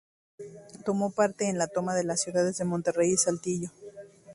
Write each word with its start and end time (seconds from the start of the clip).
Tomó 0.83 1.11
parte 1.11 1.47
en 1.47 1.59
la 1.59 1.67
toma 1.67 1.93
de 1.93 2.03
las 2.03 2.23
ciudades 2.23 2.57
de 2.57 2.65
Monterrey 2.65 3.11
y 3.11 3.17
Saltillo. 3.17 3.69